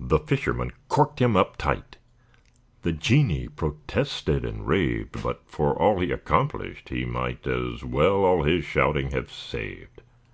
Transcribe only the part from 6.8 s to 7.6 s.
he might